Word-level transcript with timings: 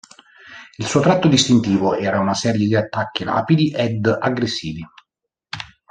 Il 0.79 0.87
suo 0.87 0.99
tratto 0.99 1.27
distintivo 1.27 1.93
era 1.93 2.19
una 2.19 2.33
serie 2.33 2.65
di 2.65 2.75
attacchi 2.75 3.23
rapidi 3.23 3.69
ed 3.71 4.03
aggressivi. 4.07 4.83